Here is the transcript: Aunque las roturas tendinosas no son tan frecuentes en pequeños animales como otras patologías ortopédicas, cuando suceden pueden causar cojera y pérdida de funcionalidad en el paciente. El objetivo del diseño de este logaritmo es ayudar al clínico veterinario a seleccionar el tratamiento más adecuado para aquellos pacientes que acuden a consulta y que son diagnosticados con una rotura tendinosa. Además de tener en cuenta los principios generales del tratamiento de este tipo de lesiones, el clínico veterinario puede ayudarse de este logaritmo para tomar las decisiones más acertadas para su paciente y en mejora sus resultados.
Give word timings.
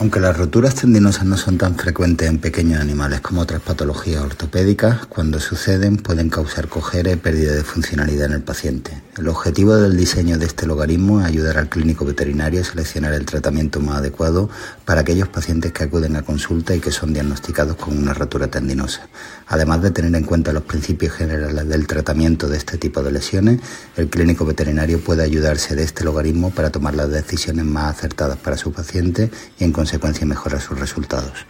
Aunque 0.00 0.20
las 0.20 0.36
roturas 0.36 0.76
tendinosas 0.76 1.24
no 1.24 1.36
son 1.36 1.58
tan 1.58 1.74
frecuentes 1.74 2.28
en 2.28 2.38
pequeños 2.38 2.80
animales 2.80 3.20
como 3.20 3.40
otras 3.40 3.60
patologías 3.60 4.22
ortopédicas, 4.22 5.06
cuando 5.06 5.40
suceden 5.40 5.96
pueden 5.96 6.30
causar 6.30 6.68
cojera 6.68 7.10
y 7.10 7.16
pérdida 7.16 7.52
de 7.52 7.64
funcionalidad 7.64 8.26
en 8.26 8.34
el 8.34 8.42
paciente. 8.42 9.02
El 9.18 9.26
objetivo 9.26 9.74
del 9.74 9.96
diseño 9.96 10.38
de 10.38 10.46
este 10.46 10.68
logaritmo 10.68 11.18
es 11.18 11.26
ayudar 11.26 11.58
al 11.58 11.68
clínico 11.68 12.04
veterinario 12.04 12.60
a 12.60 12.64
seleccionar 12.64 13.12
el 13.12 13.26
tratamiento 13.26 13.80
más 13.80 13.96
adecuado 13.96 14.48
para 14.84 15.00
aquellos 15.00 15.26
pacientes 15.26 15.72
que 15.72 15.82
acuden 15.82 16.14
a 16.14 16.22
consulta 16.22 16.76
y 16.76 16.78
que 16.78 16.92
son 16.92 17.12
diagnosticados 17.12 17.74
con 17.74 17.98
una 17.98 18.14
rotura 18.14 18.46
tendinosa. 18.46 19.08
Además 19.48 19.82
de 19.82 19.90
tener 19.90 20.14
en 20.14 20.22
cuenta 20.22 20.52
los 20.52 20.62
principios 20.62 21.14
generales 21.14 21.68
del 21.68 21.88
tratamiento 21.88 22.46
de 22.46 22.58
este 22.58 22.78
tipo 22.78 23.02
de 23.02 23.10
lesiones, 23.10 23.60
el 23.96 24.08
clínico 24.08 24.44
veterinario 24.44 25.00
puede 25.00 25.24
ayudarse 25.24 25.74
de 25.74 25.82
este 25.82 26.04
logaritmo 26.04 26.52
para 26.52 26.70
tomar 26.70 26.94
las 26.94 27.10
decisiones 27.10 27.64
más 27.64 27.96
acertadas 27.96 28.38
para 28.38 28.56
su 28.56 28.70
paciente 28.70 29.32
y 29.58 29.64
en 29.64 29.72
mejora 30.26 30.60
sus 30.60 30.78
resultados. 30.78 31.46